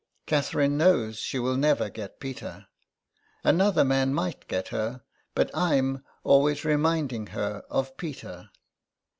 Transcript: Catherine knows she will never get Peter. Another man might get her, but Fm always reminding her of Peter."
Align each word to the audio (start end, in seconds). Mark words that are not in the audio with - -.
Catherine 0.25 0.77
knows 0.79 1.17
she 1.19 1.37
will 1.37 1.55
never 1.57 1.87
get 1.87 2.19
Peter. 2.19 2.65
Another 3.43 3.83
man 3.83 4.15
might 4.15 4.47
get 4.47 4.69
her, 4.69 5.03
but 5.35 5.51
Fm 5.51 6.01
always 6.23 6.65
reminding 6.65 7.27
her 7.37 7.61
of 7.69 7.95
Peter." 7.97 8.49